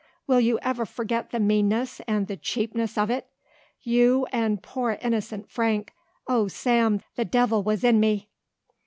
Will 0.25 0.39
you 0.39 0.57
ever 0.63 0.83
forget 0.83 1.29
the 1.29 1.39
meanness 1.39 2.01
and 2.07 2.25
the 2.25 2.35
cheapness 2.35 2.97
of 2.97 3.11
it? 3.11 3.27
You 3.83 4.25
and 4.31 4.59
poor 4.63 4.97
innocent 4.99 5.47
Frank 5.51 5.93
Oh, 6.27 6.47
Sam, 6.47 7.01
the 7.17 7.23
devil 7.25 7.61
was 7.61 7.83
in 7.83 7.99
me!" 7.99 8.27